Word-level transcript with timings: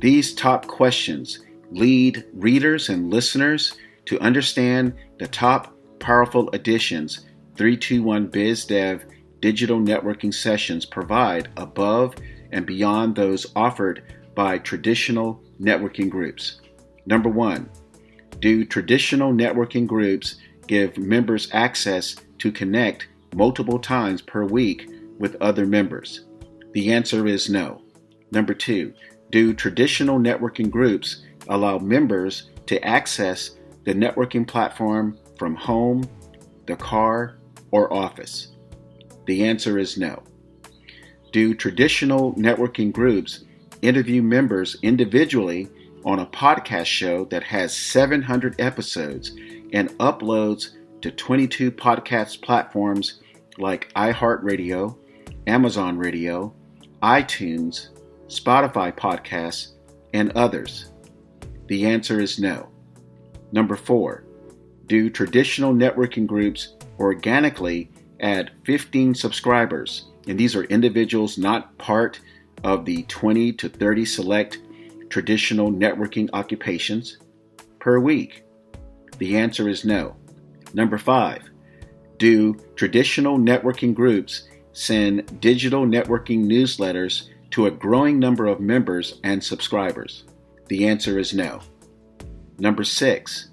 These 0.00 0.34
top 0.34 0.66
questions 0.66 1.40
lead 1.72 2.24
readers 2.32 2.88
and 2.88 3.12
listeners 3.12 3.74
to 4.06 4.18
understand 4.20 4.94
the 5.18 5.28
top 5.28 5.74
powerful 5.98 6.48
additions 6.54 7.26
321 7.56 8.30
BizDev 8.30 9.02
digital 9.40 9.78
networking 9.78 10.32
sessions 10.32 10.86
provide 10.86 11.50
above 11.58 12.14
and 12.50 12.64
beyond 12.64 13.14
those 13.14 13.46
offered 13.54 14.02
by 14.34 14.56
traditional 14.56 15.42
networking 15.60 16.08
groups. 16.08 16.62
Number 17.04 17.28
one, 17.28 17.68
do 18.40 18.64
traditional 18.64 19.34
networking 19.34 19.86
groups 19.86 20.36
give 20.66 20.96
members 20.96 21.50
access 21.52 22.16
to 22.38 22.50
connect 22.50 23.08
multiple 23.34 23.78
times 23.78 24.22
per 24.22 24.44
week 24.44 24.88
with 25.18 25.36
other 25.42 25.66
members? 25.66 26.24
The 26.72 26.90
answer 26.90 27.26
is 27.26 27.50
no. 27.50 27.82
Number 28.32 28.54
two, 28.54 28.94
do 29.30 29.54
traditional 29.54 30.18
networking 30.18 30.70
groups 30.70 31.22
allow 31.48 31.78
members 31.78 32.50
to 32.66 32.82
access 32.84 33.52
the 33.84 33.94
networking 33.94 34.46
platform 34.46 35.18
from 35.38 35.54
home, 35.54 36.08
the 36.66 36.76
car, 36.76 37.38
or 37.70 37.92
office? 37.92 38.48
The 39.26 39.44
answer 39.44 39.78
is 39.78 39.96
no. 39.96 40.22
Do 41.32 41.54
traditional 41.54 42.34
networking 42.34 42.92
groups 42.92 43.44
interview 43.82 44.22
members 44.22 44.76
individually 44.82 45.68
on 46.04 46.18
a 46.18 46.26
podcast 46.26 46.86
show 46.86 47.24
that 47.26 47.42
has 47.44 47.76
700 47.76 48.60
episodes 48.60 49.30
and 49.72 49.90
uploads 49.98 50.70
to 51.02 51.10
22 51.10 51.70
podcast 51.70 52.42
platforms 52.42 53.20
like 53.58 53.92
iHeartRadio, 53.94 54.96
Amazon 55.46 55.98
Radio, 55.98 56.54
iTunes, 57.02 57.88
Spotify 58.30 58.96
podcasts, 58.96 59.72
and 60.14 60.30
others? 60.32 60.92
The 61.66 61.86
answer 61.86 62.20
is 62.20 62.38
no. 62.38 62.68
Number 63.50 63.74
four, 63.74 64.24
do 64.86 65.10
traditional 65.10 65.74
networking 65.74 66.26
groups 66.26 66.76
organically 67.00 67.90
add 68.20 68.52
15 68.64 69.14
subscribers? 69.14 70.06
And 70.28 70.38
these 70.38 70.54
are 70.54 70.64
individuals 70.64 71.38
not 71.38 71.76
part 71.78 72.20
of 72.62 72.84
the 72.84 73.02
20 73.04 73.52
to 73.54 73.68
30 73.68 74.04
select 74.04 74.58
traditional 75.08 75.72
networking 75.72 76.30
occupations 76.32 77.18
per 77.80 77.98
week? 77.98 78.44
The 79.18 79.36
answer 79.36 79.68
is 79.68 79.84
no. 79.84 80.16
Number 80.72 80.98
five, 80.98 81.50
do 82.18 82.54
traditional 82.76 83.38
networking 83.38 83.92
groups 83.92 84.48
send 84.72 85.40
digital 85.40 85.84
networking 85.84 86.44
newsletters 86.44 87.28
to 87.50 87.66
a 87.66 87.70
growing 87.70 88.18
number 88.18 88.46
of 88.46 88.60
members 88.60 89.20
and 89.24 89.42
subscribers? 89.42 90.24
The 90.68 90.86
answer 90.86 91.18
is 91.18 91.34
no. 91.34 91.60
Number 92.58 92.84
six, 92.84 93.48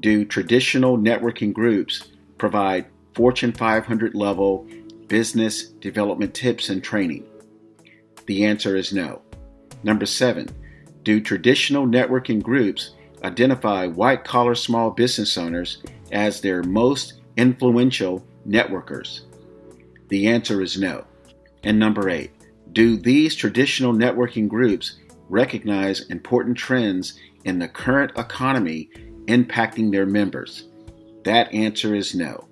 do 0.00 0.24
traditional 0.24 0.98
networking 0.98 1.52
groups 1.52 2.08
provide 2.38 2.86
Fortune 3.14 3.52
500 3.52 4.14
level 4.14 4.66
business 5.08 5.68
development 5.68 6.34
tips 6.34 6.68
and 6.68 6.82
training? 6.82 7.24
The 8.26 8.44
answer 8.44 8.76
is 8.76 8.92
no. 8.92 9.22
Number 9.82 10.06
seven, 10.06 10.48
do 11.04 11.20
traditional 11.20 11.86
networking 11.86 12.42
groups 12.42 12.94
identify 13.22 13.86
white 13.86 14.24
collar 14.24 14.54
small 14.54 14.90
business 14.90 15.38
owners 15.38 15.82
as 16.10 16.40
their 16.40 16.62
most 16.62 17.20
influential 17.36 18.24
networkers? 18.48 19.20
The 20.08 20.26
answer 20.26 20.62
is 20.62 20.78
no. 20.78 21.04
And 21.62 21.78
number 21.78 22.10
eight, 22.10 22.30
do 22.76 22.94
these 22.98 23.34
traditional 23.34 23.94
networking 23.94 24.46
groups 24.46 24.98
recognize 25.30 26.02
important 26.10 26.58
trends 26.58 27.18
in 27.46 27.58
the 27.58 27.66
current 27.66 28.12
economy 28.18 28.90
impacting 29.28 29.90
their 29.90 30.04
members? 30.04 30.68
That 31.24 31.50
answer 31.54 31.94
is 31.94 32.14
no. 32.14 32.48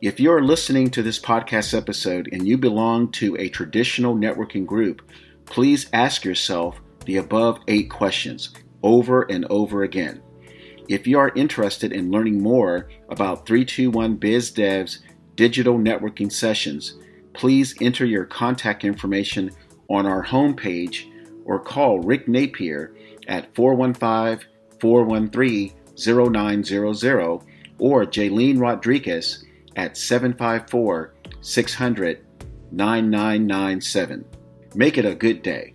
If 0.00 0.18
you're 0.18 0.42
listening 0.42 0.88
to 0.92 1.02
this 1.02 1.20
podcast 1.20 1.76
episode 1.76 2.30
and 2.32 2.48
you 2.48 2.56
belong 2.56 3.12
to 3.12 3.36
a 3.36 3.50
traditional 3.50 4.16
networking 4.16 4.64
group, 4.64 5.02
please 5.44 5.90
ask 5.92 6.24
yourself 6.24 6.80
the 7.04 7.18
above 7.18 7.58
eight 7.68 7.90
questions 7.90 8.54
over 8.82 9.24
and 9.24 9.44
over 9.50 9.82
again. 9.82 10.22
If 10.88 11.06
you 11.06 11.18
are 11.18 11.32
interested 11.36 11.92
in 11.92 12.10
learning 12.10 12.42
more 12.42 12.88
about 13.10 13.46
321 13.46 14.16
BizDev's 14.16 15.00
digital 15.34 15.76
networking 15.76 16.32
sessions, 16.32 16.94
please 17.34 17.74
enter 17.80 18.04
your 18.04 18.24
contact 18.24 18.84
information 18.84 19.50
on 19.88 20.06
our 20.06 20.24
homepage 20.24 21.10
or 21.44 21.58
call 21.58 22.00
Rick 22.00 22.28
Napier 22.28 22.94
at 23.26 23.54
415 23.54 24.46
413 24.80 25.72
0900 26.06 27.40
or 27.78 28.04
Jaylene 28.04 28.60
Rodriguez 28.60 29.44
at 29.76 29.96
754 29.96 31.14
600 31.40 32.24
9997. 32.70 34.24
Make 34.74 34.98
it 34.98 35.06
a 35.06 35.14
good 35.14 35.42
day. 35.42 35.74